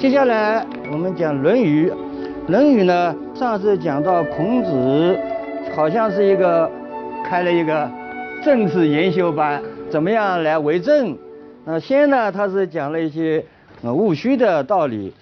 [0.00, 1.90] 接下来我们讲《论语》，
[2.50, 5.20] 《论语》呢，上次讲到孔子
[5.76, 6.70] 好像是一个
[7.26, 7.86] 开了一个
[8.42, 11.14] 政治研修班，怎么样来为政？
[11.66, 13.44] 那先呢，他是讲了一些
[13.82, 15.12] 呃务虚的道理。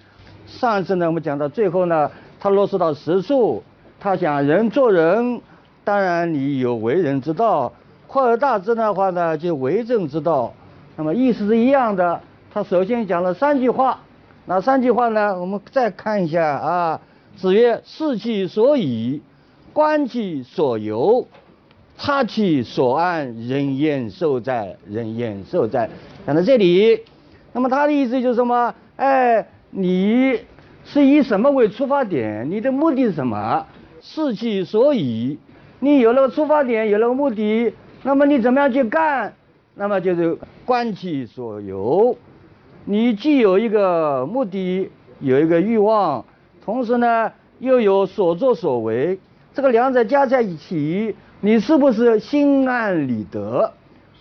[0.47, 2.09] 上次呢，我们讲到最后呢，
[2.39, 3.61] 他落实到实处，
[3.99, 5.41] 他讲人做人，
[5.83, 7.73] 当然你有为人之道，
[8.07, 10.53] 扩而大之的话呢，就为政之道。
[10.95, 12.21] 那么意思是一样的。
[12.53, 13.99] 他首先讲了三句话，
[14.49, 15.39] 哪三句话呢？
[15.39, 16.99] 我们再看一下啊。
[17.37, 19.21] 子曰：“视其所以，
[19.73, 21.27] 观其所由，
[21.99, 24.75] 察其所安，人焉受哉？
[24.89, 25.87] 人焉受哉？”
[26.25, 26.99] 讲到这里，
[27.53, 28.73] 那么他的意思就是什么？
[28.95, 30.39] 哎，你
[30.83, 32.49] 是以什么为出发点？
[32.49, 33.67] 你的目的是什么？
[34.01, 35.37] 视其所以，
[35.79, 37.71] 你有了个出发点，有了个目的，
[38.01, 39.31] 那么你怎么样去干？
[39.75, 42.17] 那么就是观其所由。
[42.85, 46.25] 你既有一个目的，有一个欲望，
[46.63, 49.19] 同时呢又有所作所为，
[49.53, 53.71] 这个两者加在一起，你是不是心安理得？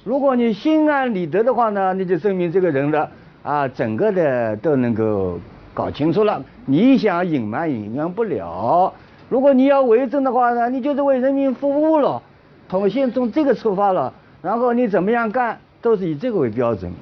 [0.05, 3.09] 如果你心安理得的话呢，那就证明这个人的
[3.42, 5.39] 啊整个的都能够
[5.72, 6.45] 搞清楚了。
[6.67, 8.93] 你想隐瞒隐瞒不了。
[9.31, 12.22] 如果你要为政的话呢，你就是为人民服务了。
[12.69, 14.12] 从先从这个出发了，
[14.43, 16.93] 然后你怎么样干，都是以这个为标准。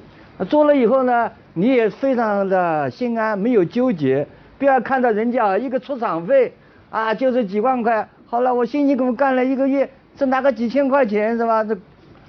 [0.47, 1.29] 做了以后呢？
[1.57, 4.27] 你也非常的心安，没有纠结。
[4.59, 6.53] 不要看到人家一个出场费
[6.91, 8.07] 啊，就是几万块。
[8.27, 11.63] 好了，我辛辛苦苦干了一个月，只拿个几千块钱是吧？
[11.63, 11.75] 这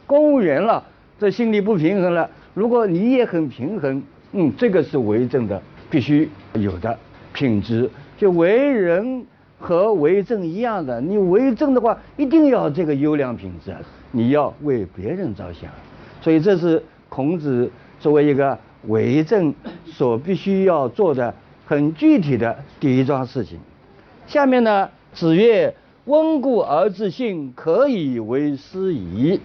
[0.06, 0.82] 公务员了，
[1.20, 2.30] 这心里不平衡了。
[2.54, 6.98] 如果你也很平衡，嗯，这个是为政的必须有的
[7.34, 7.90] 品质。
[8.16, 9.26] 就为人
[9.58, 13.76] 和为政一样的，你为政的话，一定要这个优良品质，
[14.10, 15.70] 你要为别人着想。
[16.22, 17.70] 所以这是孔子
[18.00, 18.58] 作为一个。
[18.86, 19.54] 为政
[19.86, 21.34] 所必须要做的
[21.66, 23.58] 很具体的第一桩事情。
[24.26, 25.74] 下面呢，子曰
[26.06, 29.40] ：“温故而知新，可以为师矣。”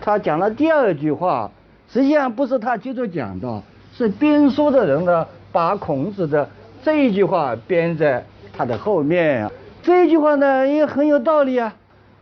[0.00, 1.50] 他讲了第二句话，
[1.88, 3.62] 实际上不是他接着讲的，
[3.92, 6.48] 是编书的人呢把孔子的
[6.82, 9.50] 这一句话编在他的后面。
[9.82, 11.74] 这一句话呢也很有道理啊，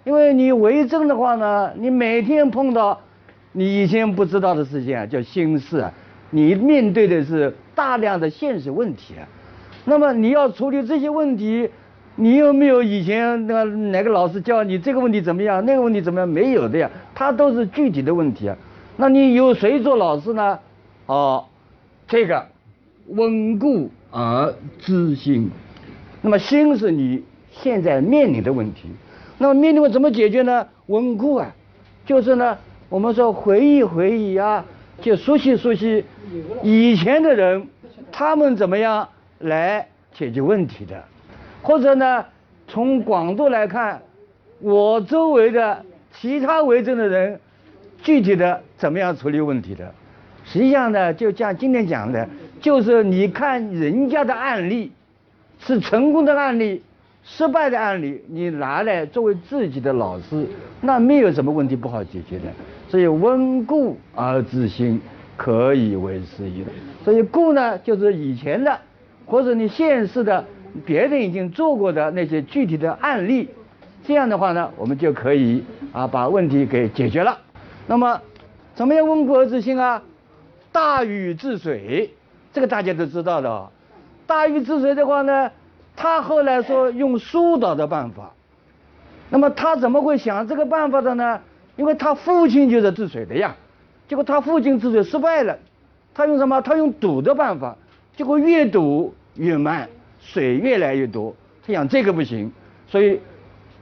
[0.04, 3.00] 因为你为政的话呢，你每天碰到
[3.52, 5.92] 你以前不知道的事情啊，叫新事啊。
[6.31, 9.28] 你面对的是大量的现实问题啊，
[9.84, 11.70] 那么你要处理这些问题，
[12.16, 16.28] 你有没有以前那个哪个老师教你这个问题怎么样，那个问题怎么样？
[16.28, 18.56] 没有的呀，它都是具体的问题啊。
[18.97, 20.59] 那你由谁做老师呢？
[21.06, 21.44] 哦，
[22.09, 22.47] 这个
[23.09, 25.50] 稳固而知新。
[26.22, 27.22] 那么新是你
[27.53, 28.88] 现在面临的问题，
[29.38, 30.66] 那么面临问怎么解决呢？
[30.86, 31.54] 稳固啊，
[32.04, 34.65] 就是呢，我们说回忆回忆啊。
[35.03, 36.03] 就熟悉熟悉
[36.62, 37.66] 以前的人，
[38.10, 41.03] 他们怎么样来解决问题的？
[41.62, 42.25] 或者呢，
[42.66, 44.00] 从广度来看，
[44.60, 47.38] 我周围的其他为政的人，
[48.03, 49.92] 具体的怎么样处理问题的？
[50.44, 52.28] 实际上呢，就像今天讲的，
[52.60, 54.92] 就是你看人家的案例，
[55.59, 56.82] 是成功的案例，
[57.25, 60.47] 失败的案例，你拿来作为自己的老师，
[60.81, 62.44] 那没有什么问题不好解决的。
[62.88, 65.00] 所以温故而知新，
[65.36, 66.64] 可以为师矣。
[67.04, 68.78] 所以故呢，就是以前的，
[69.26, 70.44] 或者你现世的，
[70.84, 73.48] 别人已经做过的那些具体的案例。
[74.04, 77.38] 这样的话呢，我们就可以啊把问题给解决了。
[77.86, 78.20] 那么，
[78.74, 80.02] 怎么样温故而知新啊？
[80.72, 82.10] 大禹治水，
[82.53, 83.68] 这个大家都知道的。
[84.26, 85.50] 大禹治水的话呢，
[85.97, 88.32] 他后来说用疏导的办法。
[89.28, 91.41] 那么他怎么会想这个办法的呢？
[91.76, 93.56] 因为他父亲就是治水的呀，
[94.08, 95.58] 结果他父亲治水失败了，
[96.14, 96.60] 他用什么？
[96.60, 97.76] 他用堵的办法，
[98.16, 99.88] 结果越堵越慢，
[100.20, 101.34] 水越来越多。
[101.66, 102.53] 他想这个不行，
[102.86, 103.20] 所以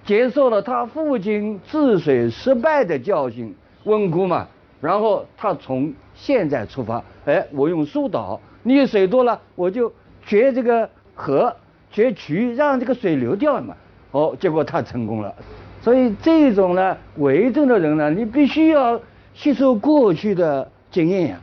[0.04, 3.54] 接受了他父亲治水失败的教训，
[3.84, 4.48] 温故嘛。
[4.80, 9.92] 然后他从现在出发，哎，我用疏导，你水多了，我就
[10.26, 11.54] 掘这个河、
[11.90, 13.74] 掘渠，让这个水流掉嘛。
[14.10, 15.34] 哦，结果他成功了。
[15.80, 19.00] 所以这种呢，为政的人呢，你必须要
[19.34, 21.40] 吸收过去的经验呀。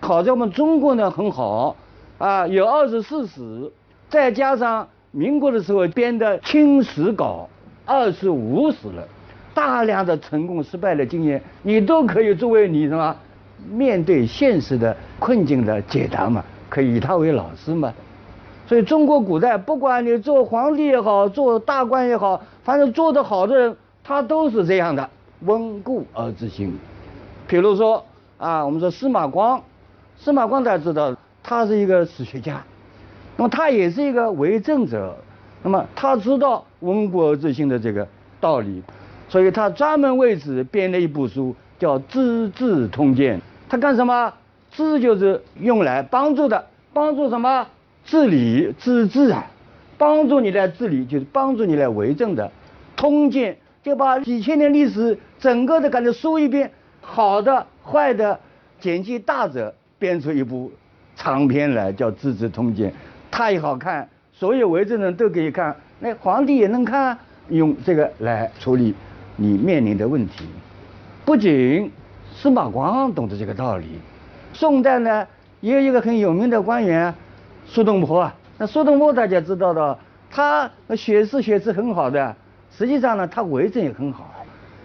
[0.00, 1.74] 好在我们中国呢很好
[2.18, 3.70] 啊，有二十四史，
[4.08, 7.48] 再加上民国的时候编的清史稿，
[7.84, 9.06] 二十五史了，
[9.54, 13.16] 大量的成功失败的经验，你都可以作为你什么
[13.68, 17.92] 面对现实的困境的解答嘛，可以以他为老师嘛。
[18.66, 25.10] 所以中国古代，不管你做皇帝也好，做大官也好，反正做得好的人，他都是这样的，
[25.40, 26.72] 温故而知新。
[27.50, 28.06] 比如说
[28.38, 29.60] 啊，我们说司马光，
[30.16, 32.62] 司马光大家知道，他是一个史学家，
[33.36, 35.16] 那么他也是一个为政者，
[35.64, 38.06] 那么他知道温故而知新的这个
[38.40, 38.84] 道理，
[39.28, 43.38] 所以他专门为此编了一部书，叫《资治通鉴》。
[43.68, 44.32] 他干什么？
[44.70, 47.66] 资就是用来帮助的，帮助什么？
[48.04, 49.44] 治理、治治啊，
[49.98, 52.52] 帮助你来治理，就是帮助你来为政的。
[52.94, 56.70] 通鉴就把几千年历史整个的给它说一遍，
[57.00, 58.38] 好的、坏的，
[58.78, 60.70] 简其大者，编出一部
[61.16, 62.90] 长篇来，叫《资治通鉴》。
[63.30, 67.18] 太好看，所有为政人都可以看，那皇帝也能看，
[67.48, 68.94] 用这个来处理
[69.36, 70.44] 你面临的问题。
[71.24, 71.90] 不仅
[72.34, 73.86] 司马光懂得这个道理，
[74.52, 75.26] 宋代呢
[75.60, 77.14] 也有一个很有名的官员
[77.66, 78.34] 苏东坡啊。
[78.58, 79.98] 那苏东坡大家知道的，
[80.30, 82.34] 他学识学识很好的，
[82.76, 84.34] 实际上呢他为政也很好。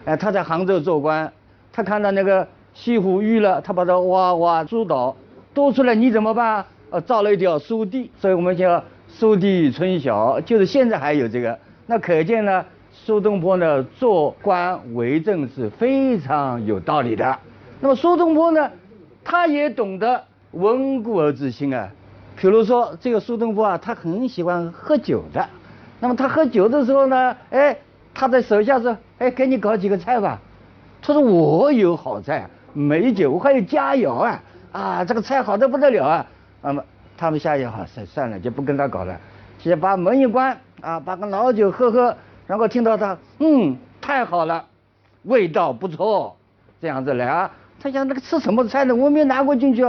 [0.06, 1.32] 哎，他在杭州做官，
[1.76, 5.14] 他看到那个西湖淤了，他把它挖挖疏导，
[5.54, 6.66] 多出来你怎么办？
[6.90, 11.60] 呃，造了一条苏堤，所以我们叫苏堤春晓，就是现在还有这个。
[11.86, 12.64] 那可见呢，
[12.94, 17.38] 苏东坡呢做官为政是非常有道理的。
[17.82, 18.72] 那么苏东坡呢，
[19.26, 21.90] 他也懂得温故而知新啊。
[22.38, 25.46] 比如说这个苏东坡啊，他很喜欢喝酒的。
[26.00, 27.76] 那么他喝酒的时候呢，哎，
[28.14, 30.40] 他的手下说，哎，给你搞几个菜吧。
[31.08, 36.26] 他说我有好菜，美酒，我还有佳肴啊，啊，这个菜好的不得了啊。
[36.64, 36.84] 那么
[37.16, 39.16] 他们下去好算算了，就不跟他搞了，
[39.60, 42.18] 先把门一关啊，把个老酒喝喝，
[42.48, 44.66] 然后听到他嗯太好了，
[45.22, 46.36] 味道不错，
[46.82, 47.52] 这样子来啊。
[47.80, 48.96] 他想那个吃什么菜呢？
[48.96, 49.86] 我没拿过进去，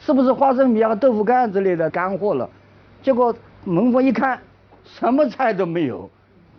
[0.00, 2.48] 是不是花生米啊、豆腐干之类的干货了？
[3.02, 3.34] 结果
[3.64, 4.38] 门缝一看，
[4.84, 6.08] 什么菜都没有，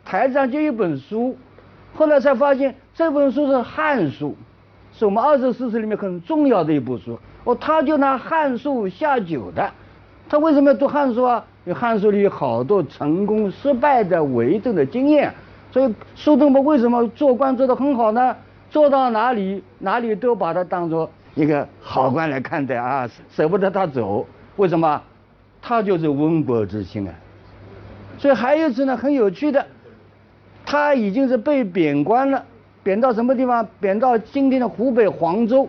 [0.03, 1.37] 台上就一本书。
[1.93, 4.35] 后来才发现这本书是《汉书》，
[4.99, 7.17] 是我们二十四史里面很重要的一部书。
[7.45, 9.71] 哦，他就拿《汉书》下酒的，
[10.29, 11.43] 他为什么要读《汉书》啊？
[11.65, 15.33] 因为《汉书》里有好多成功失败的为政的经验，
[15.71, 18.35] 所以苏东坡为什么做官做得很好呢？
[18.69, 24.27] 做到哪里哪里都把他当做一个好官来看待啊，舍不得他走。
[24.57, 25.01] 为什么？
[25.59, 27.15] 他就是温国之心啊。
[28.19, 29.65] 所以还有一次呢，很有趣的，
[30.67, 32.45] 他已经是被贬官了，
[32.83, 33.67] 贬到什么地方？
[33.79, 35.67] 贬到今天的湖北黄州。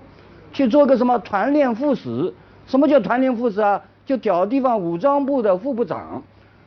[0.53, 2.35] 去做个什么团练副使？
[2.67, 3.81] 什么叫团练副使啊？
[4.05, 6.23] 就调地方武装部的副部长。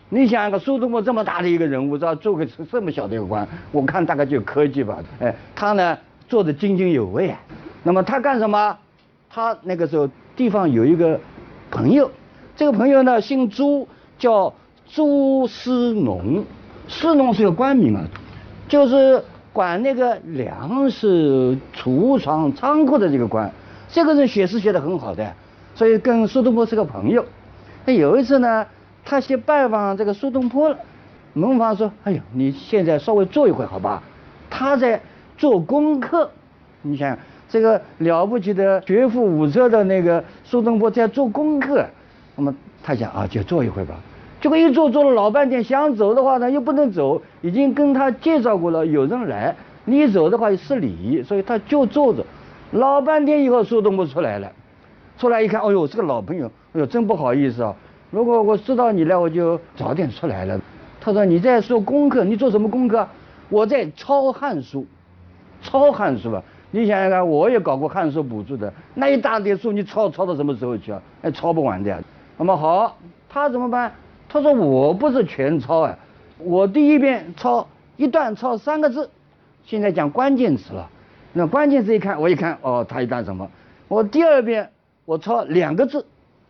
[0.09, 4.97] 你想一个苏东坡这么大的一个人物，知道做个这么小的一个官，我看大概就科技吧。
[5.19, 5.95] 哎，他呢
[6.27, 7.35] 做的津津有味。
[7.83, 8.75] 那么他干什么？
[9.29, 11.19] 他那个时候地方有一个
[11.69, 12.09] 朋友，
[12.55, 13.87] 这个朋友呢姓朱，
[14.17, 14.51] 叫
[14.87, 16.43] 朱思农。
[16.87, 18.03] 思农是个官名啊，
[18.67, 19.23] 就是
[19.55, 23.49] 管那个粮食储藏仓库的这个官。
[23.87, 25.33] 这个人学诗学得很好的，
[25.75, 27.23] 所以跟苏东坡是个朋友。
[27.85, 28.65] 那有一次呢，
[29.05, 30.77] 他去拜访这个苏东坡了。
[31.31, 34.03] 门房说：“哎呦，你现在稍微坐一会好吧？”
[34.51, 34.99] 他在
[35.37, 36.29] 做功课。
[36.81, 37.17] 你想，
[37.47, 41.85] 这个了不起的学富五车的那个苏东坡在做功课。
[42.35, 43.95] 那么他想啊，就坐一会吧。
[44.45, 52.23] 结果一坐坐了老半天，想走的话呢又不能走，已经跟他介绍过了，有人来，你走的话失礼，所以他就坐着。
[52.69, 54.51] 老半天以后，苏东坡出来了，
[55.17, 57.73] 出来一看，哎呦，是个老朋友，哎呦，真不好意思啊！
[58.11, 60.61] 如果我知道你来，我就早点出来了。
[61.01, 63.07] 他说你在做功课，你做什么功课？
[63.49, 64.81] 我在抄《汉书》，
[65.67, 66.43] 抄《汉书》啊！
[66.69, 71.01] 你想想看，我也搞过《汉书》补助的，那一大叠书，你抄抄到什么时候去啊？
[71.23, 71.99] 哎，抄不完的。
[72.37, 72.95] 那么好，
[73.27, 73.91] 他怎么办？
[74.35, 75.97] 他说我不是全抄啊，
[76.39, 77.65] 我第一遍抄
[77.95, 79.09] 一段抄三个字，
[79.63, 80.89] 现在讲关键词了。
[81.31, 83.49] 那关键词一看，我一看，哦，他一段什么？
[83.87, 84.69] 我第二遍
[85.05, 86.05] 我抄两个字，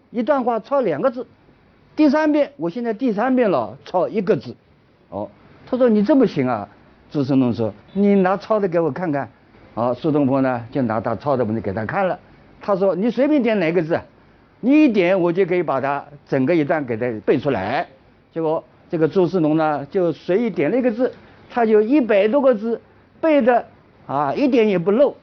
[0.10, 1.28] 一段话抄两个字。
[1.96, 4.56] 第三遍，我现在第三遍了，抄一个字。
[5.10, 5.30] 哦，
[5.70, 6.68] 他说你这么行啊？
[7.12, 9.30] 朱生龙说，你拿抄的给我看看。
[9.76, 12.18] 好，苏东坡呢就拿他抄的本子给他看了。
[12.60, 14.02] 他说你随便点哪个字，你
[14.72, 17.86] 一点我就可以把它整个一段给他背出来。
[18.34, 21.12] 结果这个朱世龙呢就随意点了一个字，
[21.50, 22.82] 他就一百多个字
[23.22, 23.66] 背的。
[24.08, 25.16] 啊，一点也不漏，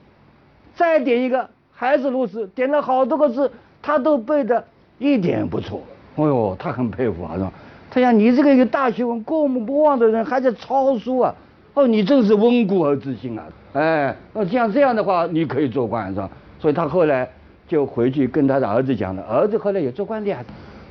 [0.75, 3.49] 再点一个还是如此，点了好多个字，
[3.81, 4.65] 他都背的
[4.99, 5.81] 一点不错。
[6.17, 7.53] 哎呦，他很佩服啊，是吧？
[7.93, 11.33] 他想你这个有大学问、过目不忘的人，还在抄书啊？
[11.75, 13.45] 哦，你真是温故而知新啊！
[13.75, 16.29] 哎，那像这样的话，你可以做官，是吧？
[16.59, 17.29] 所以他后来
[17.73, 20.45] 就回去跟他的儿子讲了，儿子后来也做官的呀。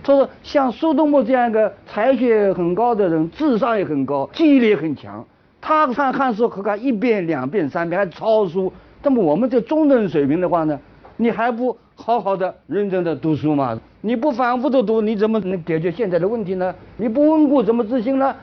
[0.04, 5.24] 他说，像苏东坡这样一个才学很高的人，智商也很高，记忆力也很强。
[5.62, 8.74] 他看汉书可看一遍两遍三遍还抄书，
[9.04, 10.80] 那么我们这中等水平的话呢，
[11.18, 13.80] 你还不好好的认真的读书吗？
[14.02, 16.74] 你不反复的读，你怎么能解决现在的问题呢？
[16.98, 18.36] 你不温故怎么自新呢？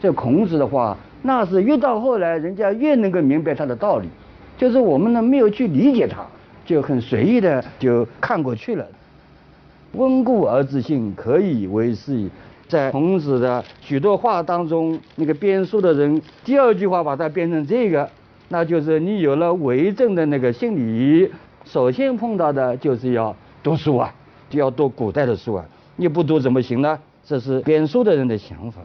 [0.00, 4.08] 这孔子的话，那是越到后来，人家越能够明白他的道理，
[4.56, 6.26] 就是我们呢没有去理解他，
[6.68, 8.86] 就很随意的就看过去了。
[9.92, 12.28] 温故而知新，可以为师矣。
[12.68, 18.06] 在孔子的许多话当中，那个编书的人第二句话把它编成这个，
[18.50, 21.32] 那就是你有了为政的那个心理，
[21.64, 24.14] 首先碰到的就是要读书啊，
[24.50, 25.64] 就要读古代的书啊，
[25.96, 26.98] 你不读怎么行呢？
[27.24, 28.82] 这是编书的人的想法。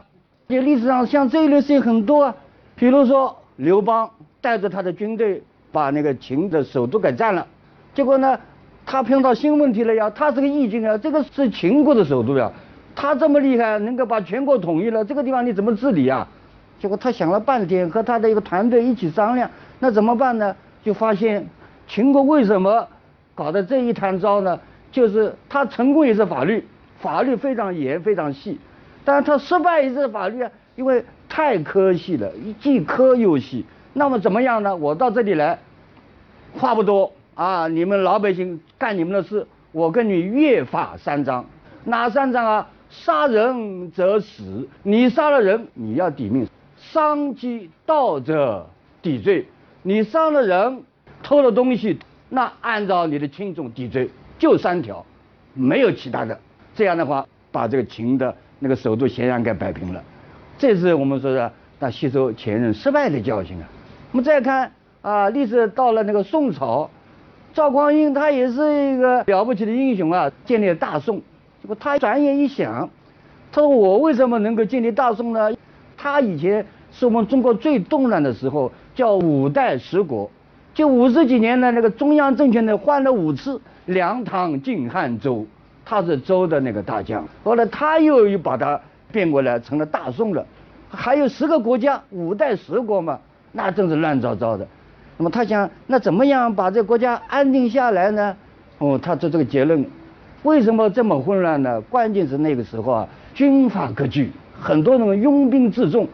[0.48, 2.34] 这历史上像这一类事情很多啊，
[2.76, 4.08] 比如说刘邦
[4.40, 7.46] 带着他的军队把那个秦的首都给占了，
[7.94, 8.38] 结果呢，
[8.84, 12.50] 他碰到新问题了呀，他是个义军啊，这个是秦国的首都呀。
[12.96, 16.28] 他这么厉害，能够把全国统一了，这个地方你怎么治理啊？
[16.80, 20.54] 结果他想了半天，和他的一个团队一起商量，那怎么办呢？
[20.84, 21.46] 就发现
[21.88, 22.86] 秦国为什么
[23.34, 24.60] 搞的这一摊招呢？
[24.92, 26.64] 就是他成功也是法律，
[27.00, 28.60] 法律非常严非常细，
[29.04, 33.64] 但是他失败也是法律啊，因为太苛细了，既苛又细。
[33.92, 34.76] 那么怎么样呢？
[34.76, 35.58] 我到这里来，
[36.58, 41.44] 话不多啊，你们老百姓干你们的事，我跟你约法三章，
[41.84, 42.68] 哪三章啊？
[42.90, 48.70] 杀人者死，你杀了人，你要抵命；伤及盗者
[49.02, 49.48] 抵罪，
[49.82, 50.82] 你伤了人，
[51.22, 51.98] 偷了东西，
[52.28, 55.04] 那按照你的轻重抵罪，就三条，
[55.54, 56.38] 没有其他的。
[56.76, 60.00] 这样的话，把这个秦的那个首都咸阳给摆平了。
[60.56, 63.68] 这是我们说的，那吸收前任失败的教训啊。
[64.12, 64.70] 我们再看
[65.02, 66.88] 啊，历史到了那个宋朝，
[67.54, 71.18] 赵匡胤他也是一个了不起的英雄啊，建立了大宋。
[71.62, 72.90] 结果他转眼一想，
[73.52, 75.52] 他说：“我为什么能够建立大宋呢？
[75.96, 80.28] 他以前是我们中国最动乱的时候，叫五代十国，
[80.74, 85.46] 就五十几年呢，那个中央政权呢换了五次，梁、唐、晋、汉、周，
[85.84, 87.24] 他是周的那个大将。
[87.44, 88.80] 后来他又又把他
[89.12, 90.44] 变过来成了大宋了，
[90.88, 93.20] 还有十个国家，五代十国嘛，
[93.52, 94.66] 那真是乱糟糟的。
[95.16, 98.36] 那么他想，那怎么样把这个国家安定下来呢？
[98.78, 99.84] 哦，他做这个结论。”
[100.44, 101.80] 为什么这么混乱呢？
[101.82, 104.30] 关键是那个时候啊，军阀割据，
[104.60, 106.06] 很多人拥兵自重。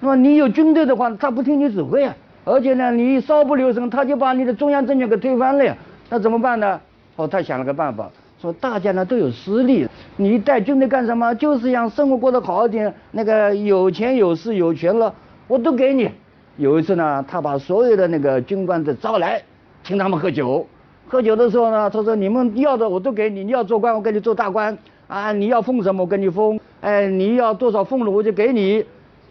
[0.00, 2.14] 那么你有军队的话，他不听你指挥啊，
[2.46, 5.76] 而且呢，你稍不留神，他就把你的中央政权给推翻了呀。
[6.08, 6.80] 那怎么办呢？
[7.16, 11.34] 哦，他想了个办法，说大家呢都有实力，你带军队干什么？
[11.34, 15.12] 就是想生活过得好一点，那个有钱有势有权了，
[15.46, 16.10] 我都给你。
[16.56, 19.42] 有一次呢，他把所有的那个军官都招来，
[19.82, 20.66] 请他们喝酒。
[21.08, 24.76] 喝酒的时候呢，他说：“你们要的我都给你，你要做官我给你做大官
[25.08, 28.84] 啊，你要封什么我给你封，哎，你要多少俸禄我就给你，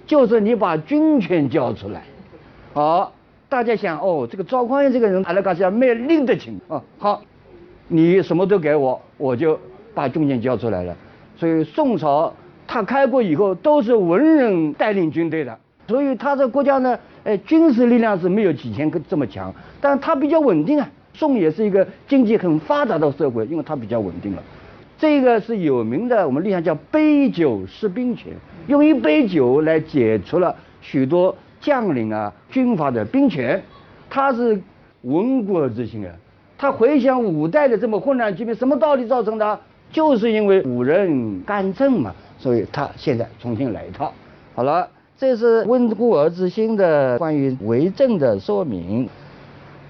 [0.06, 2.04] 就是你把军权交出来。”
[2.74, 3.14] 好，
[3.48, 6.82] 大家想哦，这个赵匡胤这个人，阿拉讲叫卖令得清啊。
[6.98, 7.22] 好，
[7.88, 9.58] 你什么都给我，我就
[9.94, 10.96] 把军权交出来了。
[11.38, 12.34] 所以宋朝
[12.68, 20.90] 他开国以后都是文人带领军队的，所以他的国家呢，哎，军事力量是没有以前这么强，但他比较稳定啊。
[21.16, 24.42] 宋也是一个经济很发达的社会，因为它比较稳定了。
[24.98, 28.34] 这个是有名的，我们历史上叫杯酒释兵权，
[28.66, 33.62] 用一杯酒来解除了许多将领啊、军阀的兵权。
[34.10, 34.60] 他是
[35.04, 36.12] 闻故而知新啊，
[36.58, 39.60] 他回想五代的这么混乱局面，什么道理造成的？
[39.92, 44.12] 就是因为五人干政嘛，所以他现在重新来一套。
[44.56, 49.08] 好了，这是温故而知新的关于为政的说明。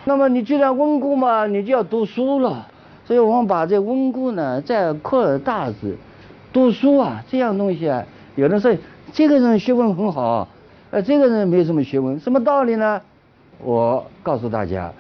[0.06, 2.68] 那么你既然温故嘛，你就要读书了。
[3.06, 5.98] 所以我们把这温故呢再扩大之，
[6.54, 8.74] 读书啊，这样东西啊，有人说
[9.12, 10.48] 这个人学问很好，
[10.90, 13.02] 呃，这个人没什么学问，什么道理呢？
[13.62, 14.94] 我告诉大家，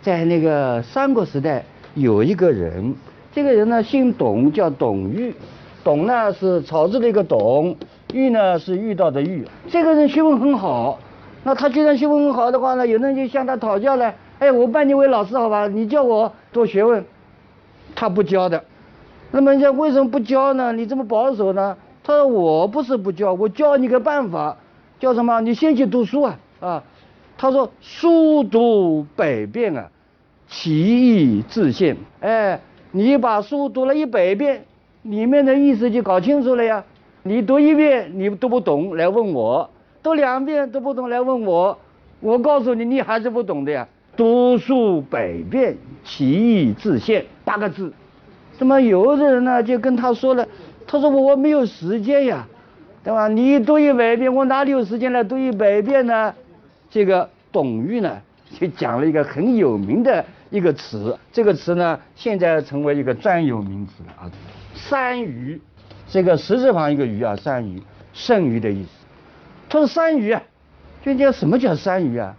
[0.00, 2.94] 在那个三国时代有一个人，
[3.32, 5.34] 这个人呢姓董，叫董玉。
[5.82, 7.76] 董呢是草字的一个董，
[8.14, 9.44] 遇呢是遇到的遇。
[9.68, 11.00] 这个人学问很好，
[11.42, 14.14] 那他既然学问很好的话呢，有人就向他讨教了。
[14.38, 15.66] 哎，我拜你为老师好吧？
[15.66, 17.04] 你教我多学问，
[17.96, 18.62] 他不教的。
[19.32, 20.72] 那么人家为什么不教呢？
[20.72, 21.76] 你这么保守呢？
[22.04, 24.56] 他说我不是不教，我教你个办法，
[25.00, 25.40] 叫什么？
[25.40, 26.82] 你先去读书啊啊！
[27.36, 29.88] 他说书读百遍啊，
[30.46, 31.96] 其义自现。
[32.20, 32.60] 哎，
[32.92, 34.64] 你把书读了一百遍，
[35.02, 36.84] 里面的意思就搞清楚了呀。
[37.26, 39.70] 你读一遍你读不懂来问我，
[40.02, 41.78] 读两遍读不懂来问我，
[42.20, 43.88] 我告诉你，你还是不懂的呀。
[44.14, 47.24] 读书百遍，其义自现。
[47.42, 47.90] 八个字。
[48.58, 50.46] 那么有的人呢，就跟他说了，
[50.86, 52.46] 他说我我没有时间呀，
[53.02, 53.26] 对吧？
[53.26, 56.34] 你读一百遍，我哪里有时间来读一百遍呢？
[56.90, 58.20] 这个董玉呢，
[58.60, 64.30] 就讲了一个很有名的一个词，这个词呢现在成为一个专有名词了啊。
[64.74, 65.58] 山芋，
[66.08, 67.82] 这个十字旁一个鱼啊，山余，
[68.12, 68.90] 剩余的意思。
[69.68, 70.42] 他说山芋啊，
[71.02, 72.36] 就叫什么叫山芋啊？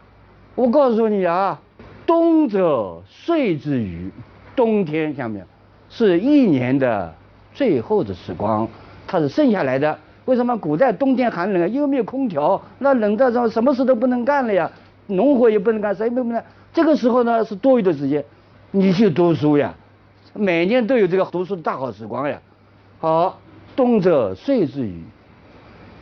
[0.55, 1.60] 我告诉你啊，
[2.05, 4.12] 冬者岁之余，
[4.55, 5.45] 冬天下面
[5.89, 7.13] 是一年的
[7.53, 8.67] 最后的时光，
[9.07, 10.00] 它是剩下来的。
[10.25, 11.67] 为什么古代冬天寒冷啊？
[11.67, 14.72] 又没有空调，那冷到什么什么事都不能干了呀，
[15.07, 16.43] 农活也不能干，谁不能干？
[16.74, 18.24] 这个时候呢是多余的时间，
[18.72, 19.75] 你去读书呀，
[20.34, 22.39] 每年都有这个读书的大好时光呀。
[23.00, 23.39] 好，
[23.75, 25.03] 冬者睡之余，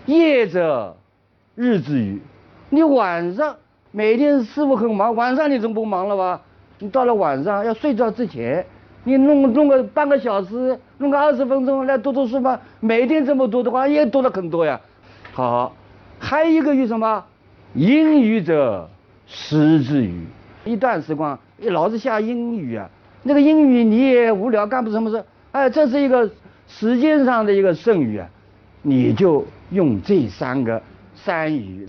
[0.06, 0.96] 夜者
[1.56, 2.22] 日之余。
[2.70, 3.56] 你晚上
[3.92, 6.42] 每天师傅很忙，晚上你总不忙了吧？
[6.80, 8.66] 你到了晚上要睡觉之前。
[9.06, 12.62] 你弄弄个半个小时，弄个二十分钟来读读书吧。
[12.80, 14.80] 每天这么读的话，也读了很多呀。
[15.34, 15.76] 好，
[16.20, 17.26] 还有一个语什么？
[17.74, 18.90] 阴雨者
[19.28, 20.26] 时之雨。
[20.64, 22.90] 一段时光，你老是下阴雨啊。
[23.24, 25.22] 那个阴雨你也无聊，干不什么事。
[25.52, 26.30] 哎，这是一个
[26.80, 28.28] 时间上的一个剩余啊。
[28.86, 30.82] 你就用这三个
[31.16, 31.88] 三余，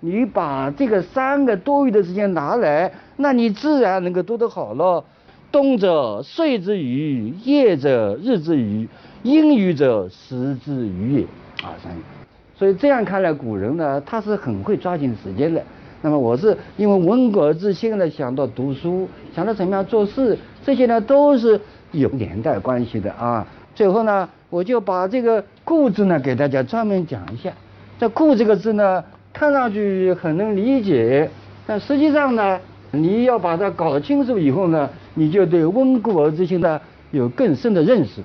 [0.00, 5.02] 你把这个三个多余的时间拿来，那你自然能够读得好了。
[5.50, 8.86] 冬者岁之余，夜者日之余，
[9.22, 11.22] 阴雨者时之余也。
[11.62, 12.00] 啊，三语。
[12.58, 15.62] 所以这样看来，古人呢，他是很会抓紧时间的。
[16.02, 21.58] 那么我是因为闻古而知新的，想到读书，想到怎么样做事，这些呢都是
[21.92, 23.46] 有年代关系的啊。
[23.74, 27.52] 最后呢，我就把这个“故”字呢给大家专门讲一下。
[27.98, 31.28] 这“故”这个字呢，看上去很能理解，
[31.66, 32.60] 但实际上呢，
[32.92, 34.88] 你要把它搞清楚以后呢。
[35.16, 36.80] 你就对温故而知新呢
[37.12, 38.20] 有更深的认识。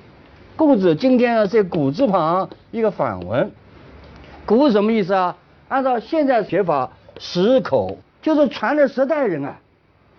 [0.55, 3.51] 故字今天呢在古字旁一个反文，
[4.43, 5.35] 古什么意思啊？
[5.67, 9.59] 按照现在学法，十口就是传了十代人啊。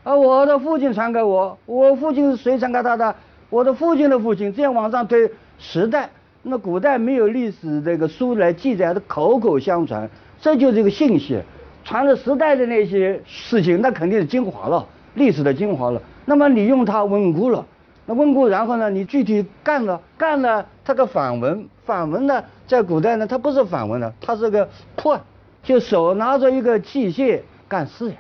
[0.05, 3.17] 啊，我的父亲传给我，我父亲是谁传给他的？
[3.51, 6.09] 我的父亲的父亲，这样往上推十代。
[6.43, 10.09] 那古代没有历史这个书来记载的，口口相传，
[10.41, 11.39] 这就是一个信息。
[11.85, 16.01] 传了十代的那些事情，那肯定是精华了，历史的精华了。
[16.27, 17.67] 那么你用它稳固了，
[18.07, 25.21] 那稳固，然后呢，你具体干了，干了，它个反文，反文呢，在古代呢，它不是反文了，它是个破，
[25.63, 28.17] 就手拿着一个器械干事呀。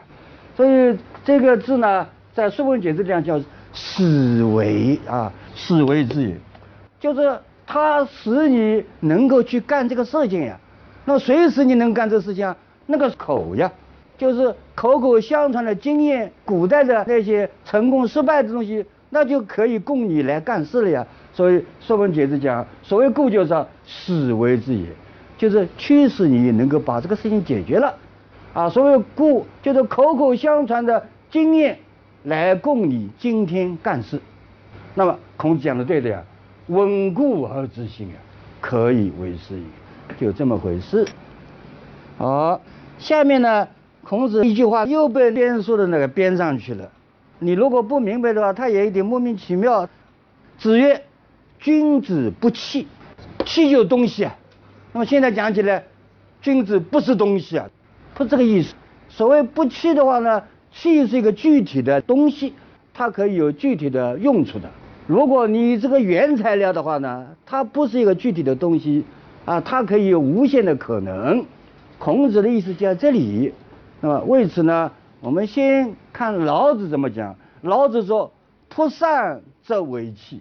[0.57, 3.41] 所以这个字呢，在《说文解字》里讲叫
[3.73, 6.37] 使为啊，使为之也，
[6.99, 10.59] 就是它使你能够去干这个事情呀。
[11.05, 12.57] 那谁使你能干这事情啊？
[12.87, 13.71] 那个口呀。
[14.19, 21.07] 就是口口相传的经验，古代的那些成功失败的东西，那就可以供你来干事了呀。
[21.33, 24.85] 所以《说文解字》讲，所谓故就是使为之也，
[25.39, 27.95] 就是驱使你能够把这个事情解决了。
[28.53, 31.79] 啊，所谓故就是口口相传的经验，
[32.25, 34.21] 来供你今天干事。
[34.95, 36.23] 那么孔子讲的对的呀，
[36.67, 38.17] 稳固而知新啊，
[38.61, 39.65] 可以为师矣，
[40.19, 41.07] 就这么回事。
[42.19, 42.61] 好，
[42.99, 43.69] 下面呢。
[44.03, 46.91] 孔子一句话又被编书的那个编上去了，
[47.39, 49.89] 你如果不明白的话，他也有点莫名其妙。
[50.59, 51.05] 子曰
[51.61, 52.89] ：“君子不器，
[53.45, 54.35] 器就是东西啊。”
[54.93, 55.85] 那么现在讲起来，
[56.41, 57.69] 君子不是东西啊，
[58.15, 58.75] 不这个意思。
[59.11, 60.43] 所谓不器的话呢，
[60.81, 62.55] 器是一个具体的东西，
[62.95, 64.71] 它可以有具体的用处的。
[65.07, 69.05] 如果你这个原材料的话呢，它不是一个具体的东西
[69.45, 71.45] 啊，它可以有无限的可能。
[71.99, 73.53] 孔子的意思就在这里。
[74.01, 74.91] 那么为此呢，
[75.21, 77.37] 我们先看老子怎么讲。
[77.61, 78.33] 老子说
[78.71, 80.41] ：“扑扇则为器。”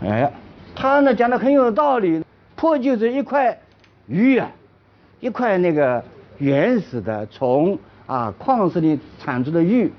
[0.00, 0.32] 哎，
[0.76, 2.22] 他呢讲的很有道理。
[2.54, 3.58] 破就是一块
[4.06, 4.52] 玉啊，
[5.18, 6.04] 一块那个
[6.38, 9.92] 原始的从啊矿石里产出的玉，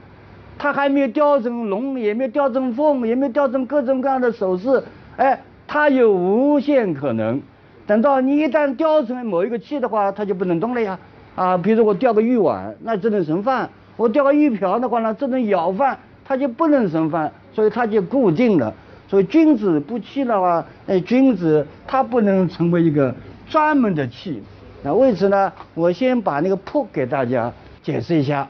[0.57, 4.83] 它还没有雕成龙，也没有雕成凤，也没有雕成各种各样的首饰。
[5.17, 7.41] 哎，它有无限可能。
[7.85, 10.99] 等到你一旦雕成某一个器的话，它就不能动了呀。
[11.35, 18.73] 啊，比如说我钓个玉碗，那只能盛饭；我钓个玉瓢的话呢，只能舀饭，它就不能盛饭，所以它就固定了。
[19.07, 23.15] 所以君子不器的话，哎，君子他不能成为一个
[23.47, 24.43] 专门的器。
[24.83, 27.49] 那为此呢，我先把那个铺给大家
[27.87, 28.49] 解释一下。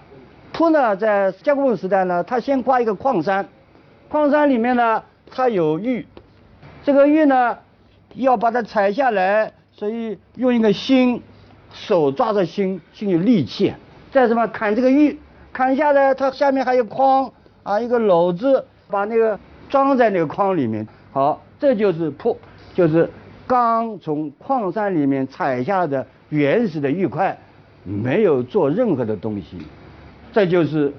[0.52, 3.48] 铺呢，在甲骨文时代呢，它先刮一个矿山，
[4.10, 6.08] 矿山里面呢，它有玉，
[6.84, 7.60] 这个玉呢，
[8.16, 11.22] 要把它采下来，所以用一个芯。
[11.74, 13.74] 手抓着心，心有力气。
[14.12, 15.20] 再什么砍这个玉，
[15.54, 20.88] 砍下来，它下面还有筐啊，一个篓子，把那个装在那个筐里面。
[21.12, 22.36] 好，这就是破，
[22.74, 23.08] 就是
[23.46, 27.38] 刚从矿山里面采下的原始的玉块，
[27.88, 29.58] 没有做任何的东西，
[30.34, 30.92] 这就是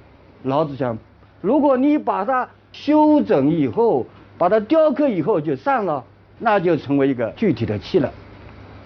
[0.42, 0.96] 老子讲，
[1.42, 4.06] 如果你把它修整以后，
[4.38, 6.02] 把它雕刻以后就散了，
[6.38, 8.10] 那就成为一个具体的器了。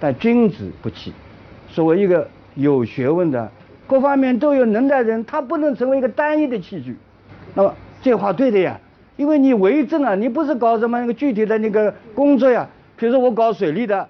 [0.01, 1.13] 但君子不器，
[1.69, 3.49] 作为一个有学问的、
[3.87, 6.97] 各方面都有能耐人，他不能成为一个单一的器具。
[7.55, 8.81] 那么这话对的呀，
[9.17, 12.69] 因为你为政啊，你不是搞什么那个具体的那个工作呀。
[12.97, 14.09] 比如说我搞水利的，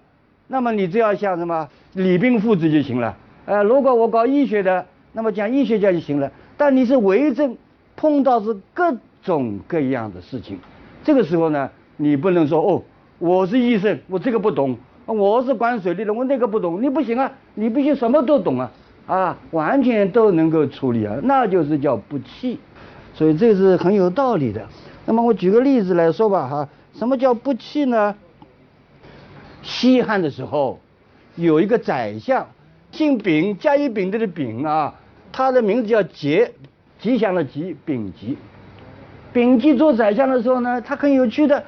[0.48, 3.14] 那么你只要像什么李冰父子就行了。
[3.44, 6.30] 呃，如果我搞医学的，那么讲医学家就行了。
[6.56, 7.56] 但你是为政，
[7.96, 10.58] 碰到是各种各样的事情，
[11.02, 12.82] 这个时候呢，你不能说哦，
[13.18, 14.76] 我是医生，我这个不懂。
[15.04, 18.70] 我是管水利的，我那个不懂，你不行啊，你必须什么都懂啊，
[19.06, 22.60] 啊，完全都能够处理啊，那就是叫不弃，
[23.12, 24.64] 所以这是很有道理的。
[25.04, 28.14] 那么我举个例子来说吧，哈，什么叫不弃呢？
[29.62, 30.78] 西汉的时候，
[31.34, 32.46] 有一个宰相，
[32.92, 34.94] 姓丙，甲乙丙丁的丙啊，
[35.32, 36.46] 他的名字叫吉，
[37.00, 38.38] 吉祥的吉，丙吉。
[39.32, 41.64] 丙吉做宰相的时候呢，他很有趣的，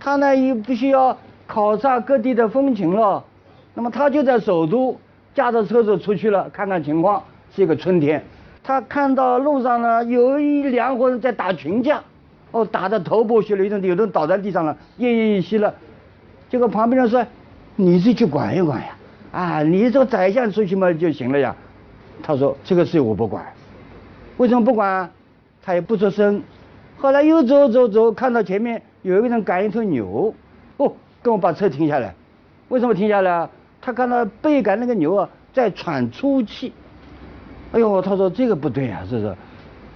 [0.00, 1.18] 他呢也不需要。
[1.46, 3.24] 考察各地的风情了，
[3.72, 5.00] 那么他就在首都
[5.34, 7.24] 驾着车子出去了，看看情况。
[7.56, 8.22] 是一个春天，
[8.62, 12.02] 他看到路上呢有一两伙人在打群架，
[12.50, 15.74] 哦，打得头破血流，有人倒在地上了，奄奄一息了。
[16.50, 17.24] 结果旁边人说
[17.76, 18.88] ：“你自己去管一管呀，
[19.38, 21.54] 啊，你这个宰相出去嘛就行了呀。”
[22.22, 23.44] 他说：“这个事我不管。”
[24.38, 25.08] 为什么不管？
[25.62, 26.42] 他也不出声。
[26.96, 30.34] 后来又走走走，看到前面有一个人赶一头牛，
[30.78, 30.92] 哦。
[31.20, 32.14] 跟我把车停下来，
[32.68, 33.50] 为什么停下来啊？
[33.80, 36.72] 他看到背赶那个牛啊在喘粗气，
[37.72, 39.36] 哎呦，他说这个不对啊，是不是？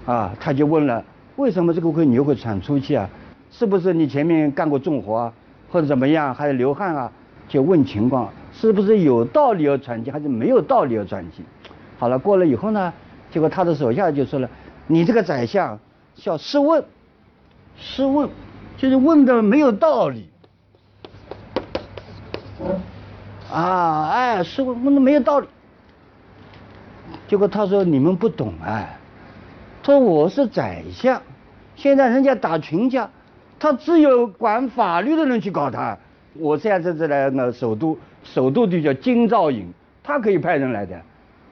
[0.05, 1.03] 啊，他就问了，
[1.37, 3.09] 为什么这个会牛会喘粗气啊？
[3.53, 5.33] 是不是你前面干过重活啊，
[5.71, 7.11] 或者怎么样，还有流汗啊？
[7.49, 11.43] 就问情况，是不是有道理要喘气，还是没有道理要喘气？
[11.99, 12.93] 好了，过了以后呢，
[13.31, 14.49] 结果他的手下就说了，
[14.87, 15.79] 你这个宰相
[16.15, 16.85] 叫试问，
[17.77, 18.29] 试问，
[18.77, 20.29] 就是问的没有道理。
[23.51, 25.49] 啊，哎，试问，问的没有道理。
[27.29, 28.99] 结果他说你们不懂哎，
[29.83, 31.23] 他说我是宰相，
[31.77, 33.11] 现在人家打群架，
[33.59, 35.97] 他只有管法律的人去搞他。
[36.35, 39.67] 我现在在这来呢首都，首都就叫京兆尹，
[40.03, 40.99] 他可以派人来的。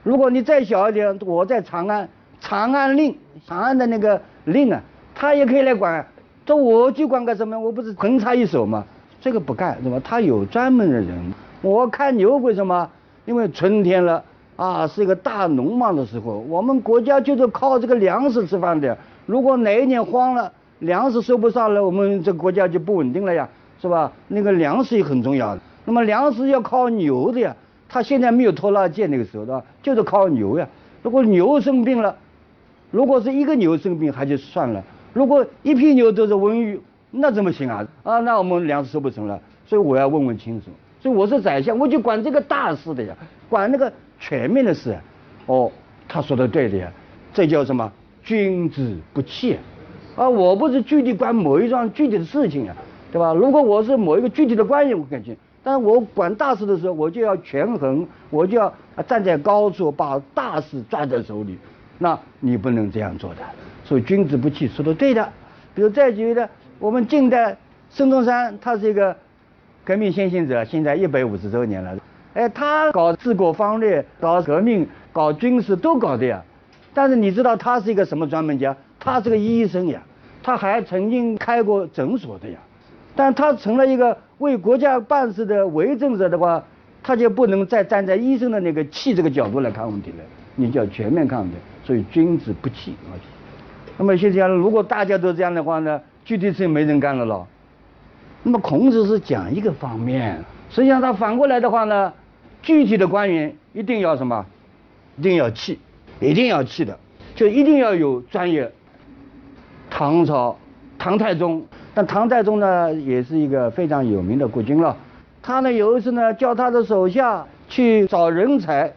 [0.03, 3.15] 如果你再小一点，我在长安，长安令，
[3.45, 4.81] 长安的那个令啊，
[5.13, 6.05] 他也可以来管。
[6.45, 7.59] 这我去管干什么？
[7.59, 8.83] 我不是横插一手吗？
[9.21, 10.01] 这个不干，是吧？
[10.03, 11.33] 他有专门的人。
[11.61, 12.89] 我看牛为什么？
[13.25, 14.23] 因为春天了
[14.55, 16.39] 啊，是一个大农忙的时候。
[16.49, 18.97] 我们国家就是靠这个粮食吃饭的。
[19.27, 23.47] 如果哪一年荒了，粮食收不上了，我们这个国家就不稳定了呀，
[23.81, 24.11] 是吧？
[24.27, 25.61] 那个粮食也很重要的。
[25.85, 27.55] 那么粮食要靠牛的呀。
[27.89, 30.65] 他现在没有拖拉机那个时候的，就是靠牛呀。
[31.03, 32.15] 如果牛生病了，
[32.89, 36.79] 如果是一个牛生病还就算了，如果一批牛都是瘟疫。
[37.13, 37.85] 那怎么行啊？
[38.03, 40.67] 啊，那我们粮食收不成了，所以我要问问清楚。
[41.01, 43.13] 所以我是宰相，我就管这个大事的呀，
[43.49, 44.95] 管那个全面的事。
[45.47, 45.69] 哦，
[46.07, 46.89] 他说的对的呀，
[47.33, 47.91] 这叫什么？
[48.23, 49.57] 君子不器。
[50.15, 52.73] 啊，我不是具体管某一桩具体的事情呀，
[53.11, 53.33] 对吧？
[53.33, 58.73] 如果我是某一个具体的官员，我感觉，但是我管大事的时候，我就要权衡，我就要
[59.07, 61.57] 站在高处，把大事抓在手里。
[61.97, 63.41] 那你不能这样做的。
[63.83, 65.29] 所以君子不器，说的对的。
[65.75, 66.49] 比如再举个。
[66.79, 67.55] 我们近代
[67.91, 69.15] 孙中山，他是一个
[69.83, 71.95] 革命先行者，现在一百五十周年了。
[72.33, 76.41] 哎，他搞治国方略、搞革命、搞军事都搞的呀。
[76.91, 78.75] 但是你知道他是一个什么专门家？
[78.99, 80.01] 他是个医生呀，
[80.41, 82.57] 他还曾经开过诊所的呀。
[83.15, 86.63] 但他成了一个为国家办事的为政者的话，
[87.03, 90.17] 他就不能再站在医生的那个气这个角度来看问题了。
[90.55, 92.95] 你叫全面看问题，所以君子不器。
[93.97, 96.01] 那么现在如果大家都这样的话呢？
[96.23, 97.47] 具体事情没人干了咯。
[98.43, 102.13] 那么孔子是讲一个方面，实际上他反过来的话呢，
[102.61, 104.45] 具体的官员一定要什么？
[105.17, 105.79] 一定要气，
[106.19, 106.97] 一定要气的，
[107.33, 108.71] 就一定要有专业。
[109.89, 110.55] 唐朝
[110.99, 114.95] 唐太宗，但唐太宗呢也是一个非常有名的国君了。
[115.41, 118.93] 他呢有一次呢叫他的手下去找人才，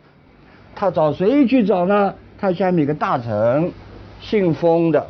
[0.74, 2.14] 他找谁去找呢？
[2.38, 3.72] 他下面一个大臣，
[4.20, 5.07] 姓封的。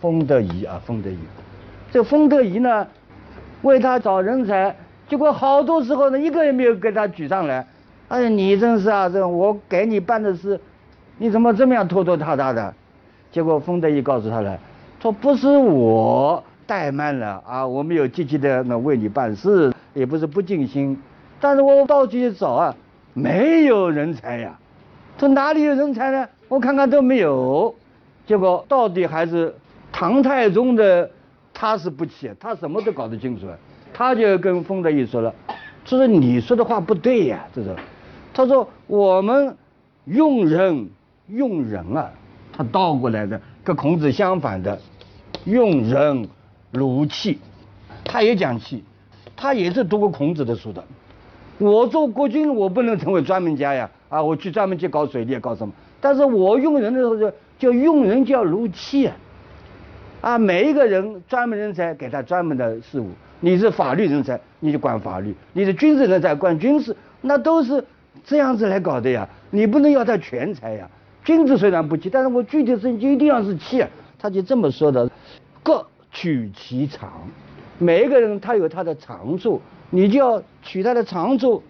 [0.00, 1.18] 封德仪啊，封德仪，
[1.92, 2.86] 这封德仪呢，
[3.62, 4.74] 为他找人才，
[5.08, 7.66] 结果好多时候呢，一个也没有给他举上来。
[8.08, 10.58] 哎呀，你真是啊，这我给你办的事，
[11.18, 12.74] 你怎么这么样拖拖沓沓的？
[13.30, 14.58] 结果封德仪告诉他了，
[15.00, 20.96] 说不是我怠慢了啊，我没有积极的那为你办事，也不是不尽心，
[21.40, 22.76] 但是我到处去找啊，
[23.12, 24.56] 没有人才呀。
[25.18, 26.28] 这哪里有人才呢？
[26.46, 27.74] 我看看都没有。
[28.24, 29.52] 结果到底还是
[29.90, 31.10] 唐太宗的
[31.52, 33.46] 他是不起，他什么都搞得清楚。
[33.92, 35.34] 他就跟封德义说了，
[35.84, 37.74] 他说你说的话不对呀，这是。
[38.32, 39.56] 他说我们
[40.04, 40.88] 用人
[41.26, 42.08] 用人啊，
[42.52, 44.80] 他倒过来的，跟孔子相反的，
[45.44, 46.28] 用人
[46.70, 47.38] 如器。
[48.04, 48.82] 他也讲气，
[49.36, 50.82] 他也是读过孔子的书的。
[51.58, 55.72] 我做国君，我不能成为专门家呀，啊，我去专门去搞水利，搞什么？
[56.00, 59.16] 但是我用人的时候就就用人就要如器啊，
[60.22, 63.10] 啊，每一个人专门人才给他专门的事物。
[63.40, 67.84] 你是法律人才，你就管法律；你是军事人才，管军事，那都是
[68.24, 69.28] 这样子来搞的呀。
[69.50, 70.88] 你不能要他全才呀。
[71.22, 73.88] 君子虽然不器，但是我具体事情就一定要是器啊。
[74.18, 75.10] 他就这么说的，
[75.62, 77.10] 各取其长。
[77.78, 81.62] 每一个人他有他的长处，你就要取他的长处。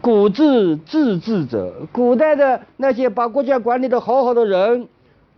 [0.00, 4.88] 古之治治者，古代的那些把国家管理的好好的人，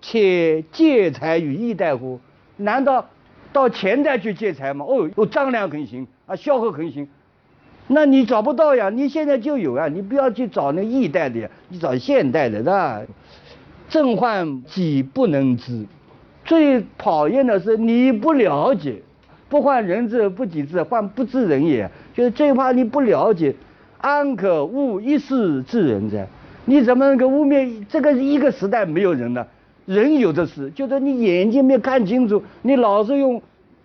[0.02, 2.20] 且借财于易代乎？
[2.56, 3.08] 难道
[3.52, 4.84] 到前代去借财吗？
[4.86, 7.08] 哦，有张良很行啊，萧何很行，
[7.86, 8.90] 那你找不到呀？
[8.90, 13.00] 你现在就有啊，你不要去找那易代的呀，你找现代的，是吧？
[13.88, 15.86] 正患己不能知，
[16.48, 19.02] 最讨厌的是你不了解。
[19.50, 21.90] 不患人之不己知，患不知人也。
[22.14, 23.54] 就是最怕你不了解，
[23.98, 26.26] 安可误一世治人哉？
[26.64, 29.46] 你怎么能够污蔑这个一个时代没有人呢？
[29.84, 33.40] 人有的是，就是你眼睛没看清楚，你老是用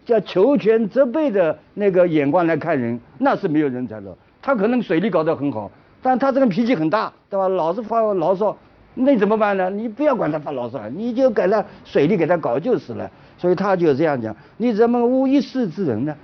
[0.06, 4.16] 叫求全责备的那个眼光来看人，那是没有人才的。
[4.42, 5.70] 他可能水利搞得很好，
[6.02, 7.48] 但他这个脾气很大，对吧？
[7.50, 8.58] 老是发牢骚，
[8.96, 9.70] 那怎么办呢？
[9.70, 13.10] 你不要管他发牢骚，你就给他水利给他搞就是了。
[13.38, 16.16] 所以他就这样讲，你怎么无一事之人呢？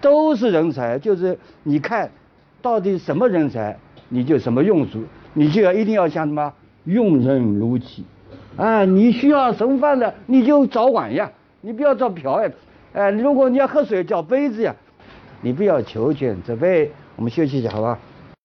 [0.00, 2.10] 都是人才，就是你看
[2.62, 3.76] 到底什么人才，
[4.08, 5.02] 你就什么用处，
[5.34, 6.52] 你就要一定要像什么
[6.84, 8.04] 用人如己
[8.56, 8.84] 啊！
[8.84, 12.50] 你需要盛饭的，你就找碗呀，你不要找瓢呀。
[12.92, 14.74] 哎，如果你要喝水，找杯子呀。
[15.40, 16.90] 你不要求全责备。
[17.14, 17.96] 我们休息一下，好吧？